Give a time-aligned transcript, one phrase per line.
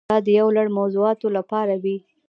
[0.09, 1.97] دا د یو لړ موضوعاتو لپاره وي.